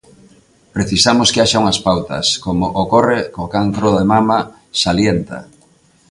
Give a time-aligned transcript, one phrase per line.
[0.75, 4.39] Precisamos que haxa unhas pautas, como ocorre co cancro de mama,
[4.81, 5.37] salienta.